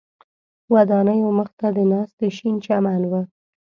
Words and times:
ودانیو 0.73 1.29
مخ 1.37 1.49
ته 1.59 1.67
د 1.77 1.77
ناستي 1.91 2.29
شین 2.37 2.55
چمن 2.65 3.01
و. 3.11 3.13